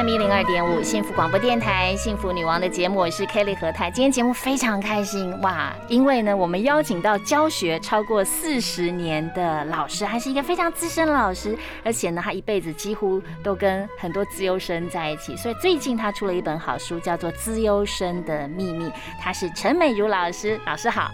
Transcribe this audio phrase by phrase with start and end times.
[0.00, 3.90] FM 一零二点五幸福广播电台幸福女王的节目，我是 Kelly 何太。
[3.90, 11.54] 今天节目非常开心哇，因为呢，我们邀请到教学超过四十年的老师，还是一个非常资深的老师，
[11.84, 18.86] 而且呢，他一辈子几乎都跟很多资优生在一起，所以最近他出了一本好书，叫做《资优生的秘密》。
[19.20, 21.10] 他是陈美如老师，老师好。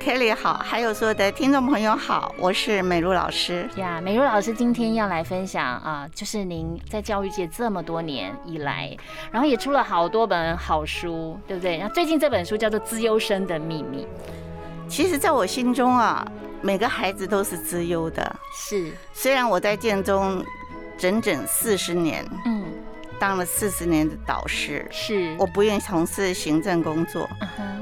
[0.00, 4.00] Kelly 好，还有所有的听众朋友好，我是美如老师呀。
[4.00, 8.96] 美如老师今天要来分享啊，就是您在教育界这么多年以来，
[9.30, 11.76] 然后也出了好多本好书，对不对？
[11.76, 14.04] 然后最近这本书叫做《资优生的秘密》。
[14.88, 16.26] 其实，在我心中啊，
[16.62, 18.36] 每个孩子都是资优的。
[18.54, 20.42] 是，虽然我在建中
[20.96, 22.59] 整整四十年，嗯。
[23.20, 27.28] 当了四十年的导师，是我不愿意从事行政工作，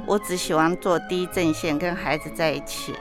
[0.05, 2.93] 我只喜欢做第一阵线，跟孩子在一起。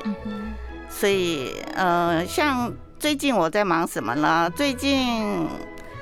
[0.88, 4.50] 所以，呃，像最近我在忙什么呢？
[4.56, 5.48] 最近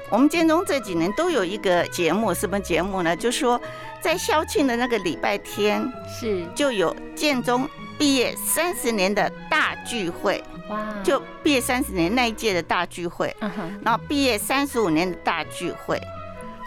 [0.09, 3.16] 我们建中这几年都有一个节目，什么节目呢？
[3.16, 3.59] 就是说
[4.02, 10.44] 在校庆的那个礼拜天，是就有建中毕业三十年的大聚会。
[10.69, 10.83] 哇！
[11.03, 13.36] 就毕业三十年那一届的大聚会，
[13.83, 16.00] 然后毕业三十五年的大聚会。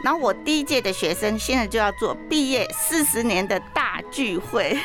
[0.05, 4.79] 然后我第一届的学生现在就要做毕业四十年的大聚会，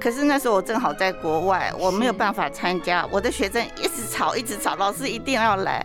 [0.00, 3.06] 可是那时候我正好在国外，我没有办法参加。
[3.10, 5.84] 我的学生一直吵，一直吵，老师一定要来。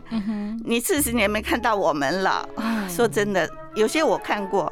[0.63, 2.47] 你四十年没看到我们了，
[2.87, 4.71] 说真的，有些我看过，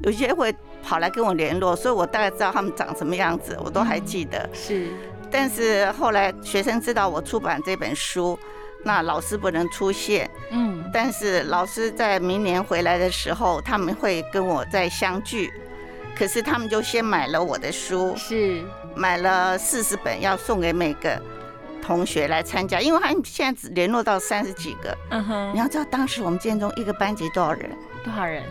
[0.00, 4.48] 有些会跑来跟我联络，所以我大概知道他们长什么样子，我都还记得。
[4.52, 4.88] 是，
[5.30, 8.38] 但是后来学生知道我出版这本书。
[8.84, 15.52] 那老师不能出现，嗯，但是老师在明年回来的时候，他们会跟我再相聚。
[16.14, 18.62] 可是他们就先买了我的书，是
[18.94, 21.20] 买了四十本，要送给每个
[21.80, 24.96] 同学来参加，因为他们现在只联络到三十几个。
[25.10, 27.70] 嗯哼，你要知道当时我们建中一个班级多少人？
[28.04, 28.42] 多少人？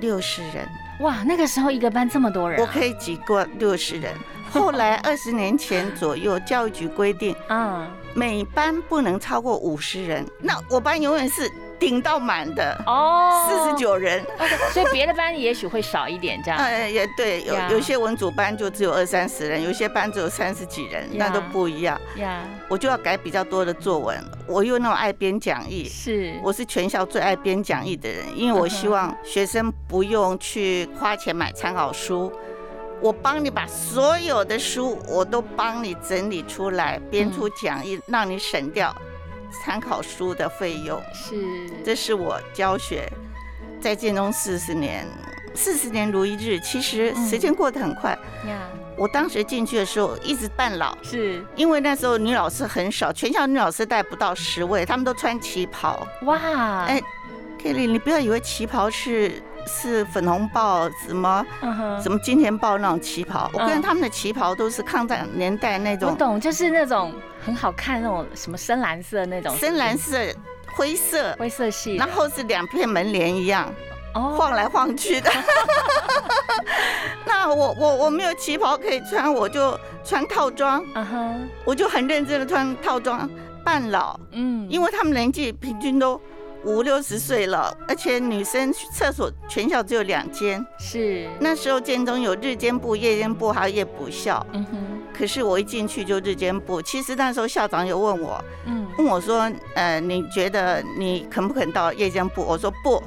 [0.00, 0.68] 六十人。
[1.00, 4.14] 哇，那个时候一个班这么多人，我可以挤过六十人。
[4.48, 10.24] 后来二十年前左右，教育局规定，嗯，每班不能超过五十人。
[10.40, 14.24] 那我班永远是顶到满的哦，四十九人。
[14.72, 16.58] 所以别的班也许会少一点这样。
[16.62, 22.00] 哎，也对，有有些文组班就只有二三十人，有些班只有三十几人，那都不一样。
[22.16, 24.22] 呀，我就要改比较多的作文。
[24.46, 32.32] 我又那么爱编讲义，是，我是全校最爱编讲义的人，因为我希望学生不用去花钱买参考书。
[33.00, 38.94] 我帮你把所有的书，我都帮你整理出来，编出讲义，让你省掉
[39.62, 41.02] 参考书的费用。
[41.12, 43.06] 是，这是我教学
[43.78, 45.06] 在建中四十年，
[45.54, 46.58] 四十年如一日。
[46.60, 48.12] 其实时间过得很快。
[48.46, 56.06] 呀，我当时进去的时候一直半老，是因为那时候女老师很少，全校女老师带不到十位，她们都穿旗袍。
[56.22, 57.02] 哇，哎
[57.62, 59.42] ，Kelly，你不要以为旗袍是。
[59.66, 61.44] 是粉红豹什么
[62.02, 66.10] 什么金钱豹那种旗袍，我跟他们的旗袍都是抗战年代那种。
[66.10, 67.12] 我懂，就是那种
[67.44, 69.54] 很好看那种什么深蓝色那种。
[69.56, 70.18] 深蓝色、
[70.76, 73.72] 灰色、灰色系，然后是两片门帘一样，
[74.12, 75.30] 晃来晃去的。
[77.26, 80.82] 那我我我没有旗袍可以穿，我就穿套装。
[80.94, 83.28] 啊哼，我就很认真的穿套装，
[83.64, 84.18] 半老。
[84.32, 86.20] 嗯，因为他们年纪平均都。
[86.64, 90.64] 五六十岁了，而且女生厕所全校只有两间。
[90.78, 94.44] 是那时候建中有日间部、夜间部，还有夜补校。
[94.52, 94.76] 嗯哼。
[95.16, 96.82] 可是我一进去就日间部。
[96.82, 102.42] 其实那时候校长有问我，嗯，问我说，呃，你觉得你肯不肯到夜间部？
[102.42, 103.00] 我说不，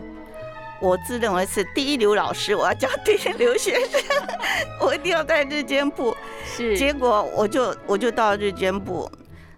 [0.79, 4.01] 我自认为是第一流老师，我要教第一流学生，
[4.79, 6.15] 我一定要在日间部。
[6.45, 6.77] 是。
[6.77, 9.09] 结果我就我就到日间部，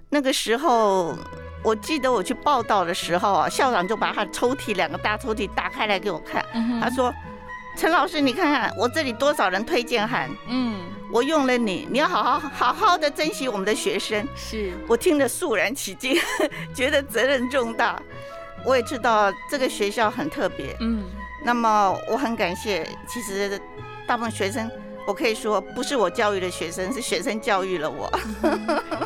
[0.09, 1.15] 那个时候。
[1.63, 6.43] 我记得我去报道的时候啊，校长就把他抽屉两个大抽屉打开来给我看，
[6.81, 7.13] 他说
[7.75, 16.15] ：“陈老师，你看看我这里多少人推荐函，嗯，我用了你，你要好好好好的珍惜我们的学生。”是我听得肃然起敬，
[16.73, 18.01] 觉得责任重大。
[18.65, 21.05] 我也知道这个学校很特别，嗯，
[21.43, 23.59] 那么我很感谢，其实
[24.07, 24.69] 大部分学生。
[25.09, 28.07] 我可以说，不是我教育的学生，是学生教育了我。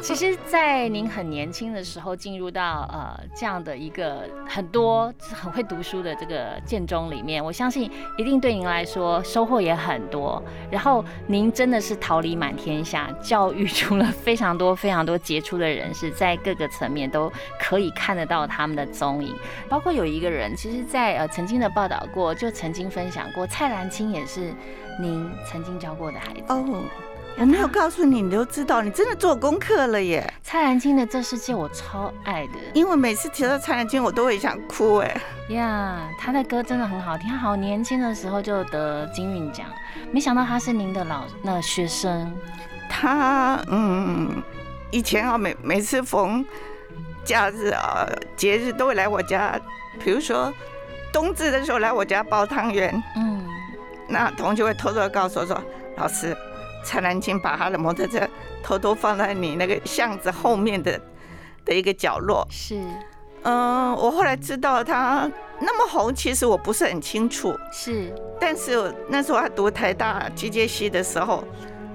[0.02, 10.44] 其实，在您很年轻的时候进入到呃这样的一个很多很会读书的这个建中里面，我相信一定对您来说收获也很多。
[10.70, 19.34] 然后您真的是桃李满天下，教育出了非常多非常多杰出的人士，在各个层面都可以看得到他们的踪影。
[19.70, 24.54] 包括有一个人，其实，在呃曾经的报道过，就曾经分享过，蔡澜清也是。
[25.02, 26.84] 您曾经教过的孩子哦，
[27.38, 30.32] 我没有告诉你，你都知道，你真的做功课了耶。
[30.44, 35.22] 蔡澜清的《这世界》我超爱的，因为每次提到蔡澜清，我都会想哭哎。
[35.50, 39.66] 呀，他的歌真的很好听，他好年轻的时候就得金韵奖，
[40.12, 42.32] 没想到他是您的老那学生。
[42.88, 44.30] 他嗯，
[44.92, 46.46] 以前啊，每每次逢
[47.26, 49.60] 假日啊、节日都会来我家，
[50.04, 50.54] 比如说
[51.12, 53.04] 冬至的时候来我家煲汤圆。
[53.16, 53.44] 嗯。
[54.08, 55.60] 那同学会偷偷告诉我说
[55.98, 56.36] ：“老师，
[56.84, 58.28] 蔡澜清把他的摩托车
[58.64, 61.00] 偷偷放在你那个巷子后面的
[61.66, 62.82] 的一个角落。”是，
[63.44, 65.30] 嗯，我后来知道他
[65.60, 67.58] 那么红，其实我不是很清楚。
[67.72, 71.44] 是，但是那时候他读台大机械系的时候，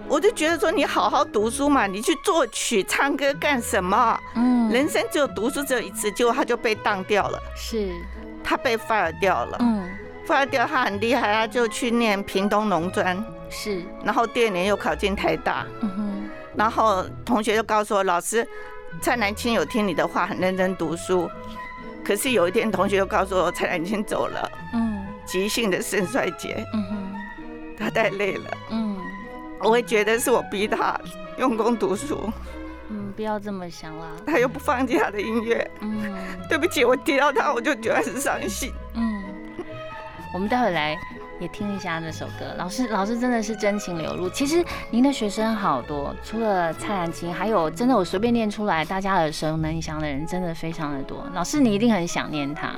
[0.09, 4.19] 我就觉得说：“你好好读书嘛，你去作曲唱歌干什么？
[4.37, 7.39] 嗯，人生只有读书只有一次，结果他就被当掉了。
[7.57, 7.93] 是，
[8.43, 9.57] 他被 fire 掉了。
[9.61, 9.89] 嗯。
[10.27, 13.17] 发掉他很厉害，他就去念屏东农专，
[13.51, 18.47] 是，然后第二年又考进台大，嗯哼，然后同学就告诉我，老师
[19.01, 21.31] 蔡南青有听你的话，很认真读书，
[22.05, 26.97] 可是有一天同学又告诉我，蔡南青走了，嗯，急性的肾衰竭，嗯哼，
[27.79, 28.99] 他太累了，嗯，
[29.61, 30.99] 我会觉得是我逼他
[31.39, 32.31] 用功读书，
[32.91, 36.15] 嗯，不要这么想啦，他又不放弃他的音乐，嗯，
[36.49, 39.25] 对不起，我提到他我就觉得很伤心，嗯。
[40.35, 40.95] 我们待会来
[41.41, 42.55] 也听一下这首歌。
[42.57, 44.29] 老师，老师真的是真情流露。
[44.31, 51.25] 其实您的学生好多，除了蔡澜琴，还有真的我随便念出来，大家耳熟能详的人真的非常的多。
[51.35, 52.75] 老师，你一定很想念他。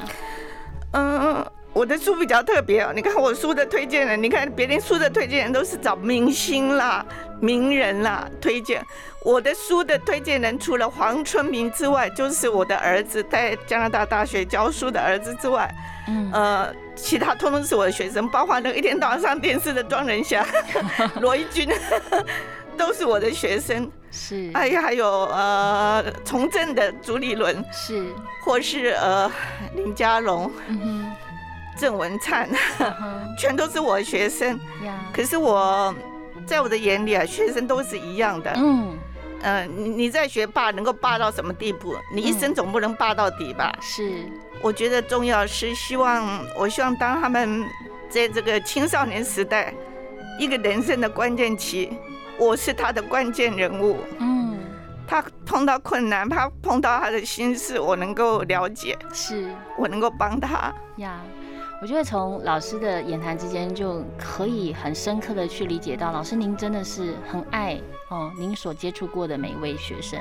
[0.93, 1.47] 嗯。
[1.73, 7.05] 我的书比较特别哦，你看我书的推荐人，你看别人书的推荐人都是找明星啦、
[7.41, 8.85] 名人啦推荐，
[9.25, 15.73] 我的书的推荐人除了黄春明之外，就是我的儿子在加拿大大学教书的儿子之外，
[16.09, 20.45] 嗯，呃，其他通通是我的学生，包括那个一天到晚上电视的庄仁祥、
[21.23, 21.69] 罗一军，
[22.77, 23.89] 都是我的学生。
[24.11, 28.05] 是，哎呀，还有呃，从政的朱立伦，是，
[28.43, 29.31] 或是呃
[29.77, 30.51] 林佳龙。
[31.81, 32.47] 郑文灿，
[33.39, 34.61] 全都是我的学生。
[35.13, 35.95] 可是我
[36.47, 38.53] 在我的眼里啊，学生都是一样的。
[38.55, 38.99] 嗯，
[39.41, 41.97] 呃，你你在学霸能够霸到什么地步？
[42.15, 43.73] 你一生总不能霸到底吧？
[43.81, 44.29] 是。
[44.63, 47.65] 我觉得重要是希望，我希望当他们
[48.11, 49.73] 在这个青少年时代
[50.39, 51.91] 一个人生的关键期，
[52.37, 53.97] 我是他的关键人物。
[54.19, 54.59] 嗯，
[55.07, 59.49] 他碰到困难，他碰到他的心事，我能够了解，是
[59.79, 60.73] 我能够帮他。
[60.97, 61.21] 呀。
[61.83, 70.21] 我觉得从老师的言谈之间就可以很深刻的去理解到，老师您真的是很爱哦，您所接触过的每一位学生。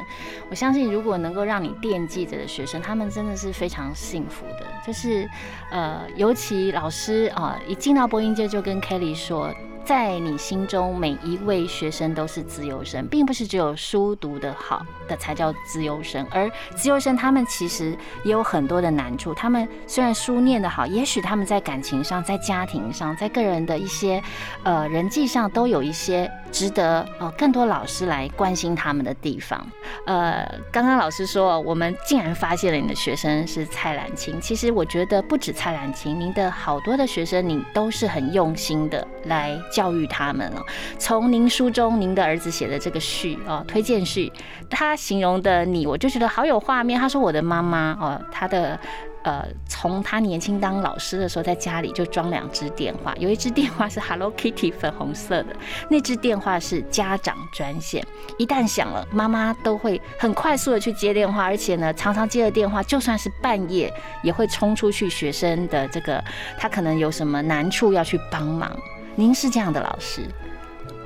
[0.50, 4.66] 我相信如果能够让你惦记着的学生，他们真的是非常幸福的。
[4.88, 5.30] 就是，
[5.70, 9.54] 呃，尤其老师啊，一进到播音界就跟 Kelly 说。
[9.90, 16.24] 在你心中，每一位学生都是自由生，并不是只有书读得好的才叫自由生。
[16.30, 19.34] 而自由生他们其实也有很多的难处。
[19.34, 24.22] 他们虽然书念得好，也许他们在感情上、在家庭上、在个人的一些
[24.62, 29.66] 呃人际上，都有一些值得呃更多老师来关心他们的地方。
[30.06, 34.40] 呃，刚刚老师说，我们竟然发现了你的学生是蔡澜清。
[34.42, 39.58] 其实我觉得不止蔡澜清，您的好多的学生，你都是很用心的来。
[39.72, 40.66] 教育他们了。
[40.98, 44.32] 从您书中您的儿子写的这个序哦，推荐序，
[44.70, 47.00] 他形容的你，我就觉得好有画面。
[47.00, 48.78] 他说我的妈妈哦，他的
[49.24, 55.56] 呃，从他年轻当老师的时候，在家里就装两只电话，有一只电话是 Hello Kitty 粉红色的，
[55.90, 58.06] 那只电话是家长专线，
[58.38, 66.24] 一旦响了，妈妈都会很快速的去接电话，而且呢，常常接了电话，就算是半夜也会冲出去学生的这个，
[66.58, 68.72] 他可能有什么难处要去帮忙。
[69.16, 70.22] 您是这样的老师，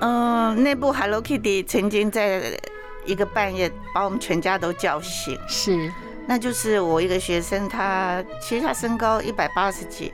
[0.02, 2.60] 嗯，那部 Hello Kitty 曾经在
[3.06, 5.92] 一个半夜把我们全家都叫醒，是，
[6.26, 10.14] 那就是我一个学生，他其实他身高一百八十几，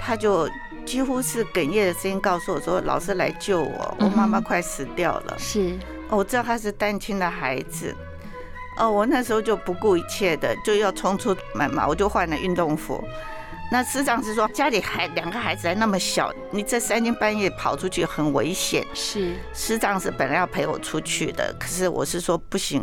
[0.00, 0.48] 他就
[0.84, 5.78] 几乎是哽咽的声音告诉我说：“老师来救我，我妈妈快死掉了。”是，
[6.10, 7.94] 我知道他是单亲的孩子，
[8.78, 13.02] 哦，我那时候就不顾一切的就要冲出门嘛，我就换了运动服。
[13.70, 18.82] 那师长是说家里还两个孩子还那么小，你这三更半夜跑出去很危险。
[18.94, 22.82] 是师长是本来要陪我出去的，可是我是说不行，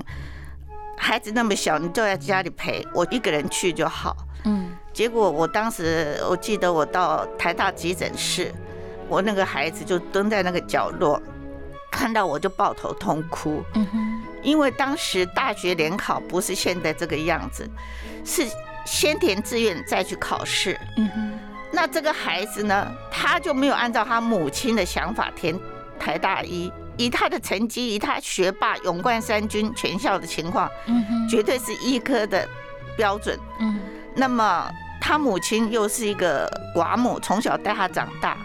[1.05, 4.17] 孩子那么小，你就在家里陪我一个人去就好。
[4.45, 8.51] 嗯，结果我当时我记得我到台大急诊室，
[9.07, 11.21] 我那个孩子就蹲在那个角落，
[11.91, 13.63] 看到我就抱头痛哭。
[13.75, 17.69] 嗯哼，因为当时大学联考不是现在这个样子，
[18.25, 18.47] 是。
[18.85, 21.39] 先填志愿再去考试，嗯哼，
[21.71, 25.59] 那这个孩子呢，他就没有按照他母亲的想法填
[26.00, 30.69] 台大一，以他的成绩，以他学霸、勇冠三军全校的情况，
[31.29, 32.47] 绝对是医科的
[32.97, 33.79] 标准，嗯，
[34.15, 34.69] 那么
[35.01, 38.37] 他母亲又是一个寡母，从小带他长大，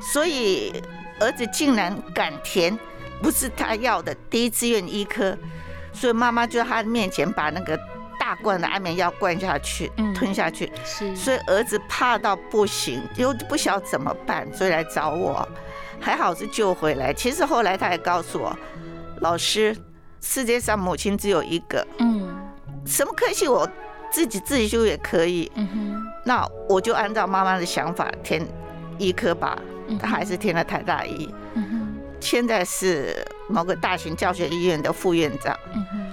[0.00, 0.72] 所以
[1.18, 2.78] 儿子竟然敢填
[3.22, 5.36] 不是他要的第一志愿医科，
[5.92, 7.78] 所以妈妈就在他面前把那个。
[8.20, 15.48] 大罐的安眠药灌下去，吞下去，是，所以儿子怕到不行，又不晓得怎么办，所以来找我，
[16.00, 17.12] 还好是救回来。
[17.12, 18.56] 其实后来他也告诉我，
[19.20, 19.76] 老师，
[20.20, 22.34] 世界上母亲只有一个，嗯，
[22.86, 23.68] 什么科系我
[24.10, 28.46] 自己自己修也可以，嗯哼，那我就按照妈妈的想法填
[28.98, 29.58] 医科吧，
[30.00, 33.14] 他还是填了台大医，嗯哼，现在是
[33.48, 36.09] 某个大型教学医院的副院长，嗯哼。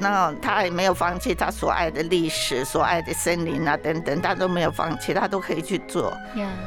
[0.00, 6.16] 那他也没有放弃他所爱的历史、所爱的森林啊等等，他都没有放弃，他都可以去做。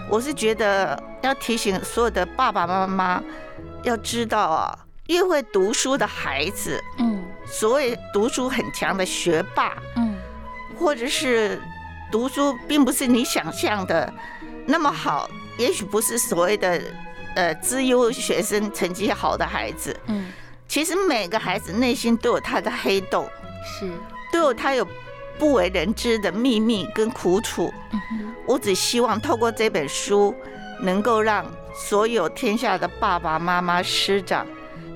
[0.08, 3.24] 我是觉得要提醒所有的爸爸妈妈，
[3.82, 10.16] 要知道啊，越会读书的孩子，嗯，所谓读书很强的学霸，嗯，
[10.80, 11.60] 或者是
[12.12, 14.14] 读书并不是你想象的
[14.68, 16.80] 那么好，也许不是所谓的
[17.36, 20.32] 呃资优学生、成绩好的孩子，嗯。
[20.74, 23.30] 其实每个孩子内心都有他的黑洞，
[23.64, 23.88] 是
[24.32, 24.84] 都有他有
[25.38, 27.72] 不为人知的秘密跟苦楚。
[28.48, 30.34] 我只希望透过这本书，
[30.80, 34.48] 能够让所有天下的爸爸妈妈、师长，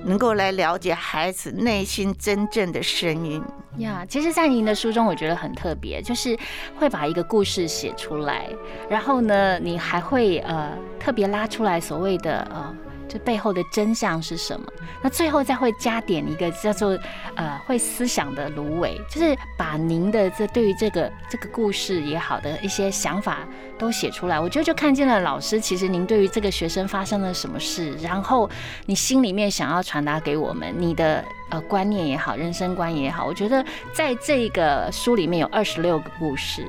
[0.02, 3.40] 能够来了解孩子内心真正的声音。
[3.76, 6.36] 呀，其实，在您的书中，我觉得很特别，就是
[6.76, 8.48] 会把一个故事写出来，
[8.90, 12.74] 然后呢，你还会呃特别拉出来所谓的呃。
[13.08, 14.66] 这背后的真相是什么？
[15.02, 16.98] 那最后再会加点一个叫做
[17.34, 23.38] 呃会思想的芦苇，就是把您的这对于这个这个故事也好的一些想法
[23.78, 24.38] 都写出来。
[24.38, 28.48] 我觉得就看见了老师，其实您对于这个学生发生了什么事，然后
[28.86, 33.24] 你心里面想要传达给我们你的呃观念也好，人生观也好。
[33.24, 36.66] 我觉得在这个书里面有二十六个故事。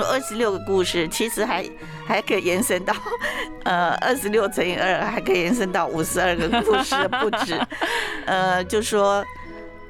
[0.00, 1.68] 二十六个故事，其实还
[2.06, 2.94] 还可以延伸到，
[3.64, 7.60] 呃，二十六乘以二，还可以延伸到五十二个故事不止。
[8.26, 9.24] 呃，就说，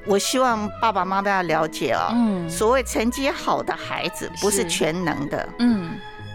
[0.05, 5.91] 我希望爸爸妈妈要了解哦，嗯，所谓成绩好的孩子不是全能的，嗯，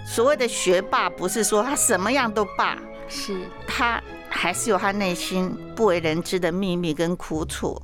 [0.06, 7.80] 所谓的学霸不是说他什么样都霸，是他还是有他内心不为人知的秘密跟苦楚。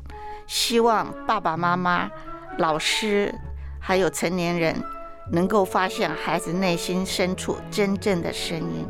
[0.46, 2.10] 希望爸爸妈妈、
[2.58, 3.34] 老师
[3.80, 4.82] 还有成年人。
[5.30, 8.86] 能够发现孩子内心深处真正的声音，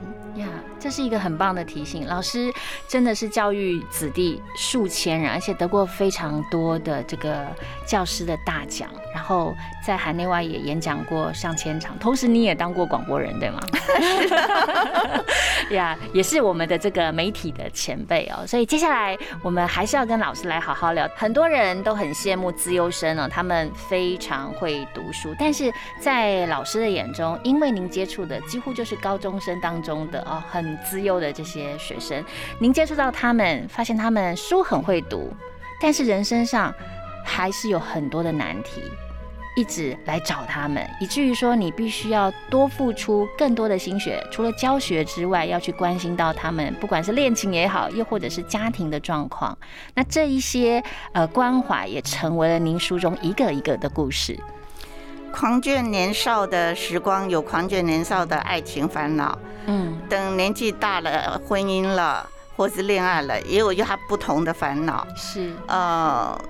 [0.85, 2.07] 这是一个很棒的提醒。
[2.07, 2.53] 老师
[2.87, 7.47] 真的是教育子弟数千人，而且得过非常多的这个
[7.87, 11.99] 教师的大奖，然后在海内外也演讲过上千场。
[11.99, 13.61] 同时，你也当过广播人，对吗？
[15.71, 18.47] 呀，也是我们的这个媒体的前辈哦。
[18.47, 21.09] 所以接下来我们还是要跟老师来好好聊。
[21.17, 32.25] 很多人都很羡慕资优生哦，他们非常会读书，但是在老师的眼中，因为您接触的几乎就是高中生当中的哦很资优的这些学生，
[32.59, 35.33] 您接触到他们，发现他们书很会读，
[35.81, 36.75] 但是人生上
[37.25, 38.83] 还是有很多的难题。
[39.57, 49.57] 一直来找他们，以至于说你必须要多付出更多的心血，除了教学之外，要去关心到他们，不管是恋情也好，又或者是家庭的状况。
[49.95, 54.37] 那这一些呃关怀也成为了您书中一个一个的故事。
[55.35, 59.37] 狂倦年少的时光有狂倦年少的爱情烦恼，
[59.67, 62.25] 嗯，等年纪大了，婚姻了，
[62.57, 65.05] 或是恋爱了，也有他不同的烦恼。
[65.17, 66.41] 是呃。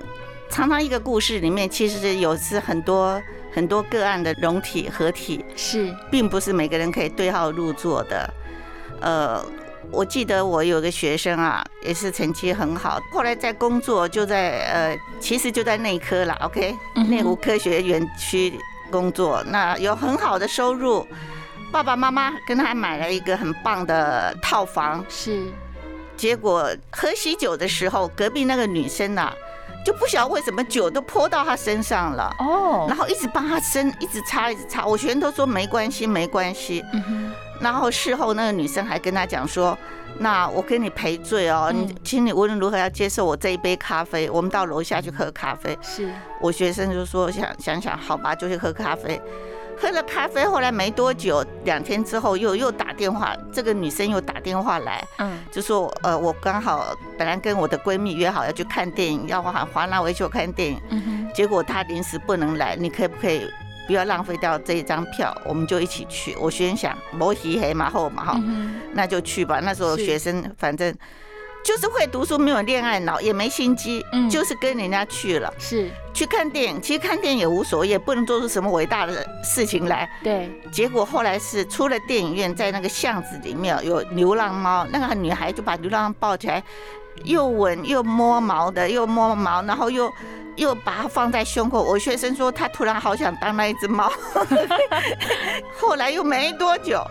[0.47, 3.19] 常常一个故事里面，其实有是很多
[3.51, 8.33] 很多个案的容体合体，是，并不是每个人可以对号入座的。
[9.01, 9.43] 呃，
[9.91, 16.73] 我记得我有个学生啊，也是成绩很好，后来在工作就在呃，其实就在内科了，OK，
[17.09, 18.53] 内湖科学园区
[18.91, 21.05] 工作，那有很好的收入，
[21.71, 25.45] 爸爸妈妈跟他买了一个很棒的套房，是，
[26.15, 29.33] 结果喝喜酒的时候，隔壁那个女生呐。
[29.85, 32.35] 就不晓得为什么酒都泼到他身上了。
[32.39, 36.83] 哦，然后一直帮他身一直擦一直擦，我全都说没关系没关系，
[37.59, 39.77] 然后事后那个女生还跟他讲说，
[40.19, 45.77] 那我给你赔罪哦，你请你无论如何要接受我这一杯咖啡，我们到楼下去喝咖啡。
[45.81, 46.09] 是
[46.41, 49.21] 我学生就说想想想好吧，就去喝咖啡。
[49.77, 63.45] 喝了咖啡，后来没多久，两天之后又又打电话，这个女生又打电话来，嗯，就说呃，我刚好本来跟我的闺蜜约好要去看电影，要华华纳维秀看电影，结果她临时不能来，你可不可以
[63.87, 66.35] 不要浪费掉这一张票，我们就一起去。
[66.39, 68.41] 我先想摩西黑马后嘛哈，
[68.93, 69.59] 那就去吧。
[69.61, 70.93] 那时候学生反正。
[71.65, 76.79] 就是会读书，没有恋爱脑，也没心机，嗯，就是跟人家去了，是去看电影。
[76.79, 80.07] 其实看电影也无所谓，也不能做出什么伟大的事情来。
[80.23, 86.63] 对，结果后来是出了电影院，在那个巷子里面有流浪猫，那个女孩就把流浪猫抱起来，
[87.23, 90.11] 又吻又摸毛的，又摸毛，然后又
[90.55, 91.81] 又把它放在胸口。
[91.83, 94.11] 我学生说他突然好想当那一只猫，
[95.79, 97.01] 后来又没多久。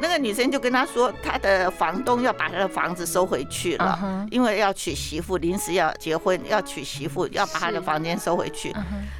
[0.00, 8.74] 那个女生就跟他说，他的房东要把他的房子收回去了，因为要娶媳妇，临时要结婚，要娶媳妇，要把他的房间收回去。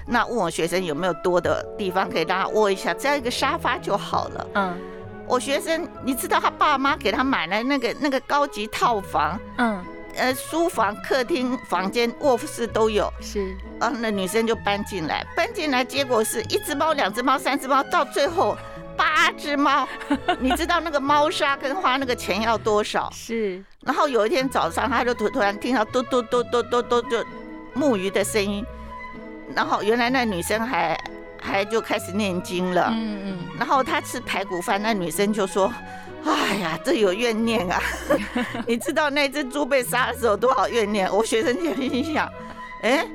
[0.08, 4.46] 那问我学生有没有多的地方可以让他窝一下，只要一个沙发就好了。
[4.54, 4.76] 嗯，
[5.28, 9.80] 我学生，你知道他爸妈给他买了那个那个高级套房，嗯，
[10.16, 13.12] 呃，书房、客厅、房间、卧室都有。
[13.20, 18.56] 是，啊，那女生就搬进来，搬进来，结果是一只猫、两只猫、三只猫，到最后。
[18.94, 19.88] 八只猫，
[20.38, 23.10] 你知道那个猫砂跟花那个钱要多少？
[23.10, 23.64] 是。
[23.80, 27.24] 然后有一天早上，他就突突然听到嘟嘟嘟嘟嘟嘟就
[27.72, 28.64] 木鱼的声音，
[29.54, 30.96] 然后原来那女生还
[31.40, 32.90] 还就开始念经了。
[32.92, 33.38] 嗯嗯。
[33.58, 35.72] 然后他吃排骨饭，那女生就说
[36.24, 37.80] ：“哎呀，这有怨念啊！
[38.66, 42.28] 你知道那只猪被杀的时候多少怨念？”我学生就心想
[42.82, 43.06] ：“哎。”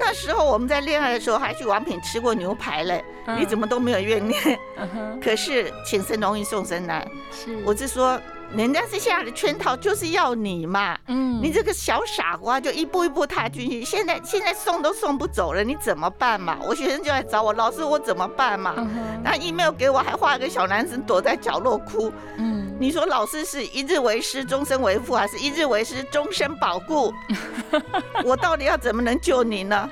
[0.00, 3.04] 那时候我们在恋爱的时候还去王品吃过牛排嘞，
[3.36, 4.56] 你怎么都没有怨念？
[5.20, 8.20] 可是请神容易送神难，是，我是说，
[8.56, 16.56] 人家是下的圈套就是要你嘛，嗯，你这个小傻瓜就一步一步踏进去，现在现在送都送不走了，你怎么办嘛？
[16.66, 18.74] 我学生就来找我，老师我怎么办嘛？
[19.22, 27.12] 那 email 给我还画一个小男生躲在角落哭，嗯，你说老师是一日为师，终身为父，还是一日为师，终身保固？
[28.24, 29.88] 我到底要怎么能救你呢？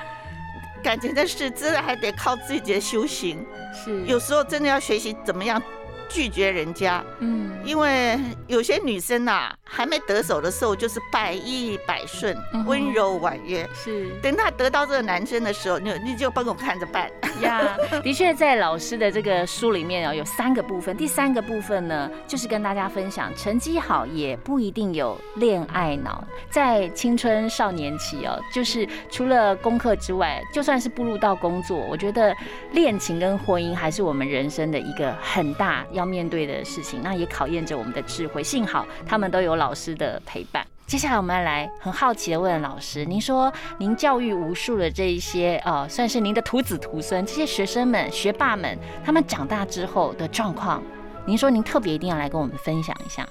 [0.83, 3.45] 感情的事，真的还得靠自己的修行。
[3.85, 5.61] 是，有时候真的要学习怎么样。
[6.09, 14.11] 拒绝人家，嗯，因为有些女生呐，还没得手的时候就是百依百顺、温柔婉约，是。
[14.23, 17.11] 等她得到这个男生的时候，你你就帮我看着办
[17.43, 17.77] 呀。
[18.03, 20.97] 的确，在老师的这个书里面哦，有三个部分。
[20.97, 26.25] 第三个部分呢，就是跟大家分享，成绩好也不一定有恋爱脑。
[26.51, 32.35] 在青春少年期哦，就是除了功课之外，就算是步入到工作，我觉得
[32.73, 35.85] 恋情跟婚姻还是我们人生的一个很大。
[35.99, 38.43] 要面对的事情，那也考验着我们的智慧。
[38.43, 40.67] 幸好他们都有老师的陪伴。
[40.87, 50.81] 接下来我们要来很好奇的问老师：您说您教育无数的这一些呃，算是您的徒子徒孙，这些学生们、学霸们，他们长大之后的状况，
[51.27, 53.27] 您说您特别一定要来跟我们分享一下。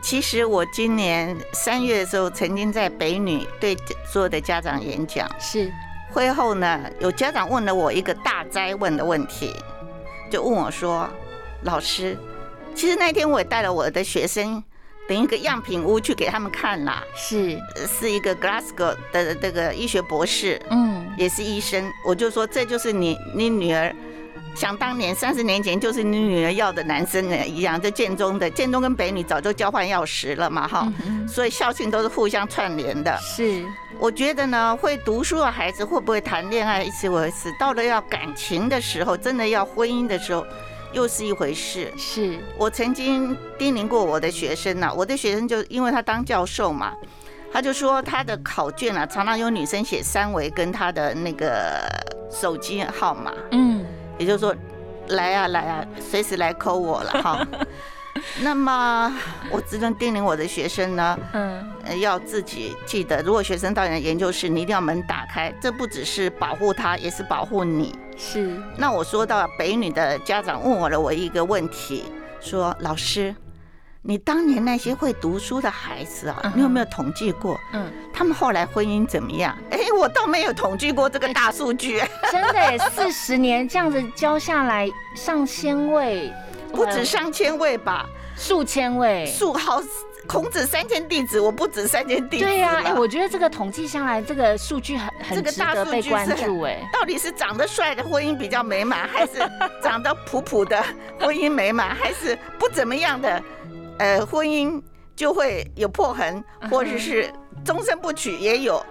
[0.00, 5.30] 其实我今年三月的时候，曾经在北女对所有的家长演讲。
[5.38, 5.70] 是
[6.10, 9.54] 会后呢，有家长问了我一个大灾问的问题，
[10.30, 11.06] 就问我说。
[11.64, 12.16] 老师，
[12.74, 14.62] 其实那天我也带了我的学生，
[15.08, 17.02] 等一个样品屋去给他们看啦。
[17.14, 21.88] 是，是一个 Glasgow 的这个医学博士，嗯，也是医生。
[22.04, 23.94] 我就说，这就是你你女儿，
[24.56, 27.80] 想当年三十年前就是你女儿要的男生呢一样。
[27.80, 30.92] 这建中的建中跟北女早就交换钥匙了嘛，哈，
[31.28, 33.16] 所以校庆都是互相串联的。
[33.18, 33.64] 是，
[34.00, 40.44] 我觉得呢，会读书的孩子会不会谈恋爱一次我一次，到了要感情的时候，真的要婚姻的时候。
[40.92, 41.92] 又是一回事。
[41.96, 46.94] 是我曾经叮咛过我的学生呐，我的学生就因为他当教授嘛，
[47.52, 51.80] 他就说他的考卷啊，常常有女生写三维跟他的那个
[52.30, 53.84] 手机号码，嗯，
[54.18, 54.54] 也就是说，
[55.08, 57.46] 来啊来啊，随时来扣我了哈。
[58.42, 59.12] 那么
[59.50, 67.94] 我只能叮咛我的学生呢，嗯，要自己记得，如果学生到你的研究室，你一定要门打开，这不只是保护他，也是保护你。
[68.16, 68.60] 是。
[68.76, 72.04] 那我说到北女的家长问我了我一个问题，
[72.40, 73.34] 说老师，
[74.02, 77.58] 你当年那些会读书的孩子啊，你有没有统计过？
[77.72, 79.56] 嗯，他们后来婚姻怎么样？
[79.70, 82.02] 哎，我倒没有统计过这个大数据。
[82.30, 86.32] 真的，四十年这样子教下来，上千位。
[86.72, 89.82] 不止上千位吧，数千位，数好
[90.26, 92.44] 孔子三千弟子，我不止三千弟子。
[92.44, 96.62] 对呀，哎，我觉得这个统计下来，这个数据很很值得被关注。
[96.62, 99.32] 哎，到底是长得帅的婚姻比较美满，还是
[99.82, 100.82] 长得普普的
[101.20, 103.42] 婚姻美满， 还是不怎么样的
[103.98, 104.80] 呃婚姻
[105.16, 107.30] 就会有破痕，或者是
[107.64, 108.84] 终身不娶也有？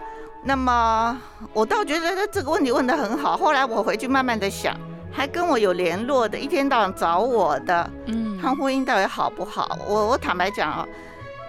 [0.44, 1.20] 那么
[1.54, 3.38] 我倒觉得这个问题问得很好。
[3.38, 4.76] 后来我回去慢慢的想，
[5.12, 9.78] 还跟我有联络的，一天到晚找我的，嗯，他婚姻到底好不好？
[9.88, 10.88] 我我坦白讲啊，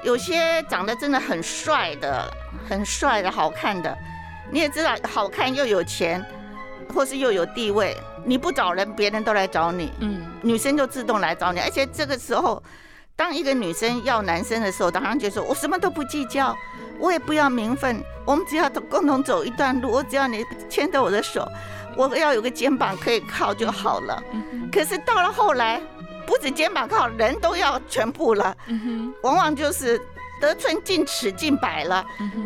[0.02, 2.28] 有些长得真的很帅的，
[2.68, 3.96] 很帅的好看的，
[4.50, 6.24] 你也知道，好看又有钱，
[6.92, 12.62] 或是又有地位，你不找人，别人都来找你，嗯，女生就自动来找你，而且这个时候。
[13.14, 16.56] 当一个女生要男生的时候，当然就说：“我什么都不计较，
[16.98, 21.46] 我也不要名分，我们只要共同走一段路，我只要你牵着我的手，
[21.96, 24.22] 我要有个肩膀可以靠就好了。”
[24.72, 25.80] 可是到了后来，
[26.26, 28.56] 不止肩膀靠，人都要全部了，
[29.22, 30.00] 往往就是
[30.40, 32.04] 得寸进尺进百了。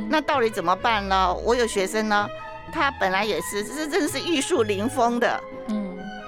[0.09, 1.35] 那到底怎么办呢？
[1.45, 2.29] 我有学生呢，
[2.73, 5.41] 他本来也是，这真是玉树临风的，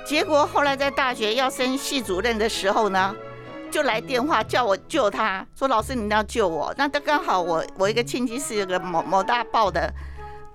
[0.06, 3.14] 结果后来在大学要升系主任的时候呢。
[3.70, 6.72] 就来电话叫我救他，说老师你要救我。
[6.78, 9.92] 那他刚好我我一个亲戚是一个某某大报的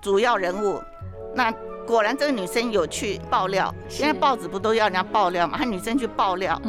[0.02, 0.82] 主要人物，
[1.34, 1.52] 那
[1.86, 3.74] 果然这个女生有去爆料。
[3.88, 5.58] 现在报纸不都要人家爆料嘛？
[5.58, 6.60] 她女生去爆料。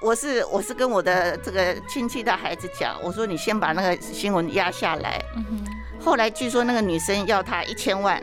[0.00, 5.20] 我是我是跟我的这个亲戚的孩子讲，我说你先把那个新闻压下来。
[5.98, 8.22] 后来据说那个女生要他一千万。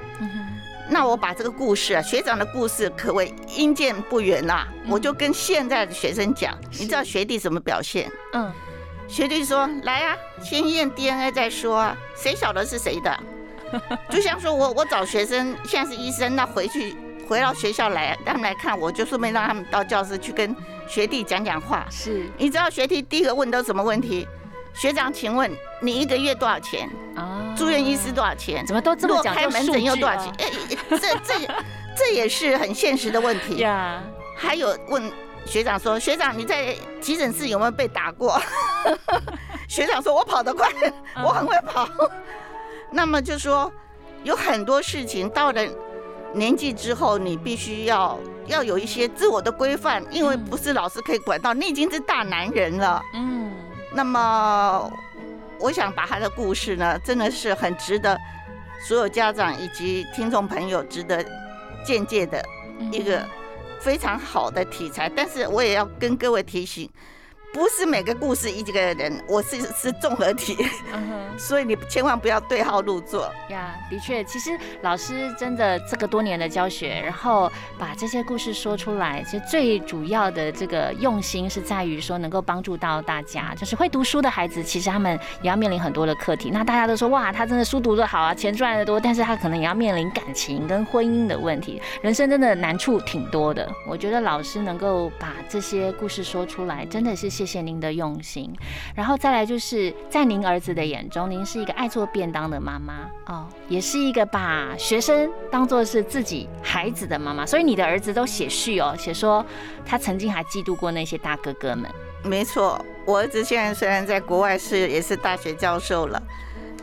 [0.89, 4.67] 那我把这个故事啊，学长的故事可谓因见不远呐。
[4.87, 8.11] 我就跟现在的学生讲，你知道学弟怎么表现？
[8.33, 8.51] 嗯，
[9.07, 13.17] 学弟说：“来啊，先验 DNA 再说啊，谁晓得是谁的？”
[14.09, 16.95] 就像说我我找学生，现在是医生，那回去
[17.27, 20.55] 回到学校来，他们来看，我就顺便让他们到教室去跟
[20.87, 21.85] 学弟讲讲话。
[21.89, 24.27] 是，你知道学弟第一个问都什么问题？
[24.73, 26.89] 学长，请问你一个月多少钱？
[27.15, 28.65] 啊，住院医师多少钱？
[28.65, 29.35] 怎么都这么讲？
[29.35, 30.33] 开门诊又多少钱？
[30.39, 30.51] 哎，
[30.89, 31.33] 这这
[31.95, 34.01] 这也是很现实的问题呀。
[34.35, 35.11] 还有问
[35.45, 38.41] 学长说，学长你在急诊室有没有被打过？
[39.69, 40.67] 学长说，我跑得快，
[41.23, 41.87] 我很会跑。
[42.93, 43.71] 那么就说
[44.23, 45.61] 有很多事情到了
[46.33, 53.01] 年纪之后，你必须要要有一些自我的规范，因为不是老师可以管到，你已经是大男人了。
[53.15, 53.51] 嗯。
[53.91, 54.91] 那么，
[55.59, 58.17] 我想把他的故事呢，真的是很值得
[58.87, 61.23] 所有家长以及听众朋友值得
[61.85, 62.43] 借鉴的
[62.91, 63.23] 一个
[63.79, 65.11] 非常好的题材。
[65.15, 66.89] 但是我也要跟各位提醒。
[67.53, 70.57] 不是每个故事一个人，我是是综合体，
[71.37, 73.75] 所以你千万不要对号入座呀。
[73.91, 83.53] 的确，其实老师真的这个多年的教学，然后把这些故事说出来，其实最主要的这个用心是在于说能够帮助到大家。
[83.55, 86.49] 就是会读书的孩子，其实他们也要面临很多的课题。
[86.49, 93.71] 那大家都说哇，他真的书读得好啊，钱赚得多，但是他可能也要面临感情跟婚姻的问题，人生真的难处挺多的。
[93.85, 98.49] 我觉得老师能够把这些故事说出来，真的是谢谢谢您的用心，
[98.95, 109.45] 然后再来就是在您儿子的眼中，您是一个爱做便当的妈妈哦，也是一个把学生当做是自己孩子的妈妈，所以你的儿子都写序哦，写说
[109.85, 111.91] 他曾经还嫉妒过那些大哥哥们。
[112.23, 116.23] 没错，我儿子现在虽然在国外是也是大学教授了。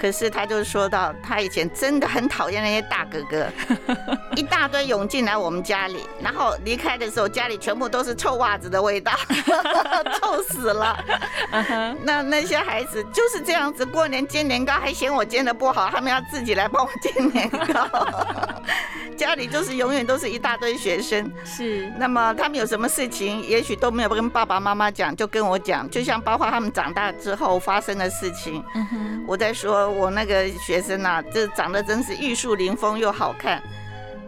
[0.00, 3.46] 可是他就说到，他以前真的很讨厌那些大哥哥，
[4.34, 9.12] 一大堆涌进来我们家里，然后离开的时候，家里全部都是臭袜子的味道，
[10.18, 10.98] 臭死了。
[12.02, 17.86] 那那些孩子就是这样子，过年煎年糕还嫌我煎的不好，他们要自己来帮我煎年糕。
[19.18, 21.92] 家里就是永远都是一大堆学生，是。
[21.98, 28.64] 那么他们有什么事情，也许都没有跟爸爸妈妈讲，就跟我讲，就像包括他们长大之后发生的事情，
[29.26, 29.89] 我在说。
[29.90, 33.62] 我那个学生呐，这长得真是玉树临风又好看，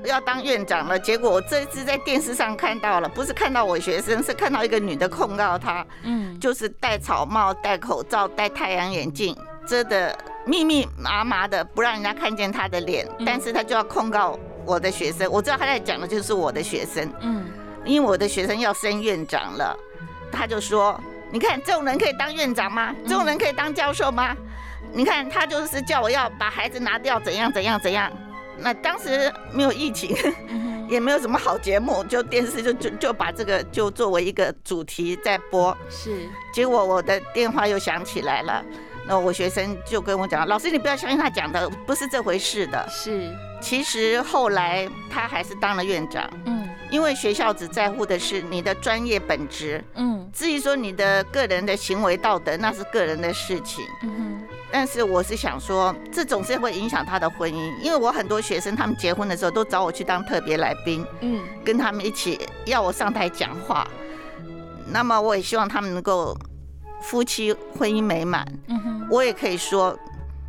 [0.05, 0.99] 要当院长了。
[0.99, 13.09] 结果我这次在电视上看到了，不是看到我学生，是看到一个女的控告他，嗯，就是戴草帽、戴口罩、戴太阳眼镜，遮的密密麻麻的，不让人家看见他的脸。
[13.25, 17.47] 但是他就要控告我的学生，我知道他在讲的就是我的学生，嗯，
[17.85, 19.77] 因为我的学生要升院长了，
[20.33, 20.99] 他就说
[21.31, 22.95] ：“你看这种人可以当院长吗？
[23.07, 24.37] 这种人可以当教授吗？”
[24.93, 28.13] 你看，他就是叫我要把孩子拿掉，怎样怎样怎样。
[28.59, 30.15] 那当时没有疫情，
[30.89, 35.77] 也没有什么好节目，就电视就就就把这个就作为一个主题在播。
[35.89, 38.63] 是，结果我的电话又响起来了，
[39.07, 46.29] 那我学生就跟我讲：“老师，你不要相信他讲的，不是这回事的。”是，其实后来他还是当了院长。
[46.45, 46.69] 嗯。
[46.93, 54.47] 因为学校只在乎的是你的专业本职，嗯，至于说你的个人的行为道德，那是个人的事情，嗯哼。
[54.71, 63.89] 但是我是想说，这总是会影响他的婚姻，因为我很多学生他们结婚的时候都找我去当特别来宾，嗯，跟他们一起要我上台讲话。
[64.87, 66.37] 那么我也希望他们能够
[67.01, 69.07] 夫妻婚姻美满，嗯哼。
[69.11, 69.99] 我也可以说。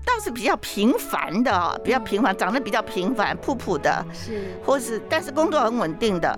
[0.05, 6.37] 倒是比较平凡的，比较平凡，长得比较平凡，普普的，是，或是但是工作很稳定的，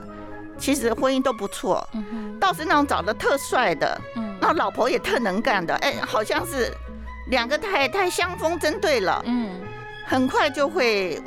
[0.58, 1.88] 其实婚姻都不错。
[1.94, 6.72] 嗯倒是那种长得特帅的，嗯，那老婆也特能干的，哎，好像是
[7.30, 9.50] 两个太太相逢真对了，嗯，
[10.06, 11.20] 很快就会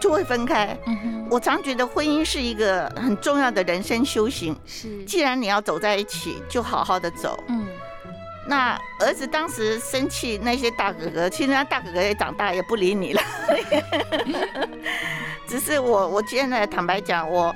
[0.00, 0.76] 就会分开。
[0.86, 4.58] 嗯我常觉得婚姻是一个很重要的人生修行。
[4.64, 7.38] 是，既然你要走在一起，就好好的走。
[7.48, 7.66] 嗯。
[8.48, 13.20] 那儿子当时生气，那些大哥哥，其实他大哥哥也长大，也不理你了。
[15.46, 17.54] 只是我，我现在坦白讲，我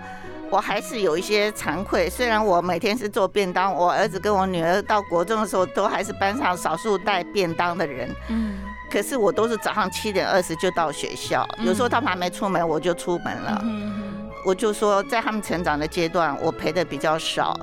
[0.50, 2.10] 我还是有一些惭愧。
[2.10, 8.14] 虽然我每天是做便当，我儿子跟我女儿到国中的时候，都还是班上少数带便当的人。
[8.28, 8.58] 嗯。
[8.90, 13.58] 可是我都是早上七点二十就到学校，有时候他们还没出门，我就出门了。
[13.64, 17.56] 嗯我就说，在他们成长的阶段，我陪的比较少。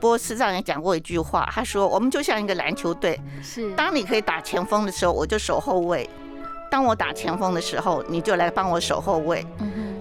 [0.00, 6.08] 波斯上也讲过一句话，他说：“我们就像一个篮球队，是当你可以打前锋的时候，我就守后卫；
[6.70, 9.46] 当我打前锋的时候，你就来帮我守后卫。”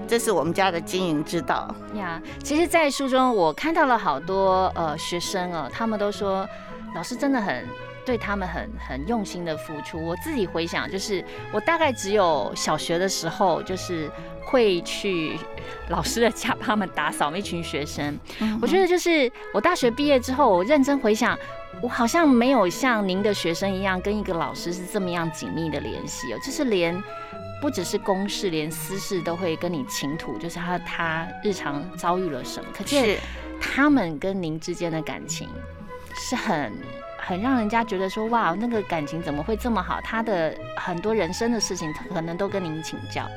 [0.07, 2.19] 这是我们家的经营之道呀。
[2.43, 6.47] 其实，在书中我看到了好多呃学生哦，他们都说
[6.95, 7.63] 老师真的很
[8.05, 10.03] 对他们很很用心的付出。
[10.03, 14.09] 我自己回想，就是我大概只有小学的时候，就是
[14.43, 15.37] 会去。
[15.89, 18.17] 老师的家帮他们打扫，一群学生。
[18.61, 21.37] 我觉得就是我大学毕业之后，我认真回想，
[21.81, 26.37] 我好像没有像您的学生一样，跟一个老师是这么样紧密的联系哦。
[26.43, 27.03] 就是连
[27.59, 32.69] 不只是公事，连私事都会跟你倾吐，就是他他日常遭遇了什么。
[32.71, 33.17] 可是
[33.59, 35.49] 他们跟您之间的感情
[36.15, 36.71] 是很
[37.29, 39.99] 很让人家觉得说，哇，那个感情怎么会这么好？
[40.03, 43.29] 他的很多人生的事情，可能都跟您请教。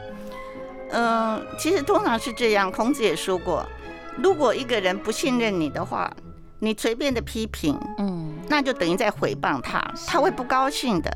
[0.92, 2.72] 嗯，其实通常是这样。
[2.72, 3.68] 孔子也说过，
[4.16, 6.10] 如果一个人不信任你的话，
[6.58, 11.14] 你随便的批评，嗯，那就等于在诽谤他，他会不高兴的。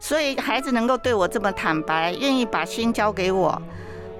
[0.00, 3.62] 所以孩子能够对我这么坦白，愿意把心交给我，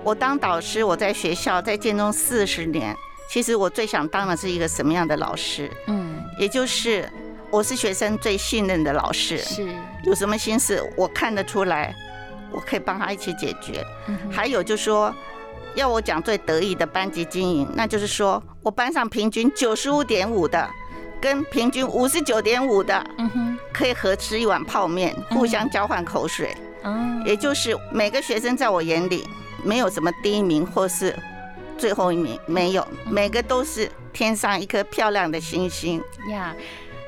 [0.05, 2.97] 我当导师，我在学校在建中四十年，
[3.29, 5.69] 其实我最想当的是一个什么样的老师？
[5.89, 7.11] 嗯，也就是
[7.51, 9.39] 我是学生最信任的老师。
[9.39, 9.69] 是。
[10.05, 11.95] 有什么心事，我看得出来。
[12.53, 13.85] 我可以帮他一起解决。
[14.29, 15.15] 还有就是说，
[15.77, 20.69] 要我讲最得意的班级经营，那就是说我班上平均九十五点五的，
[21.21, 26.57] 跟平均五十九点五的，嗯哼，可以合吃一碗泡面，互相交换口水。
[26.83, 29.29] 哦，也就是每个学生在我眼里
[29.63, 31.17] 没有什么第一名或是
[31.79, 36.03] 最后一名，没有，每个都是天上一颗漂亮的星星。
[36.31, 36.53] 呀。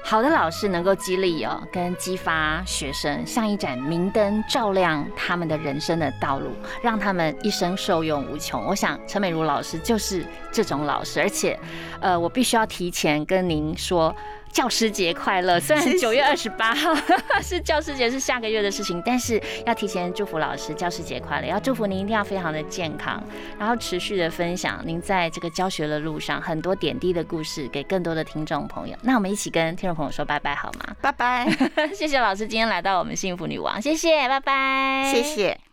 [0.05, 6.51] 好的老师能够激励哦，跟激发学生，像一盏明灯，照亮他们的人生的道路，
[6.83, 8.63] 让他们一生受用无穷。
[8.67, 11.59] 我想陈美如老师就是这种老师，而且，
[12.01, 14.15] 呃，我必须要提前跟您说。
[14.53, 15.59] 教师节快乐！
[15.59, 16.95] 虽然九月二十八号
[17.43, 21.47] 是教师节，是下个月的事情，但是要提前祝福老师教师节快乐。
[21.47, 23.23] 要祝福您一定要非常的健康，
[23.59, 28.97] 然后持续的分享您在这个教学的路上很多点滴的故事给更多的听众朋友。
[29.03, 30.95] 那我们一起跟听众朋友说拜拜好吗？
[31.01, 31.49] 拜拜！
[31.97, 35.72] 谢谢老师今天来到我们幸福女王，谢谢，拜拜，谢谢。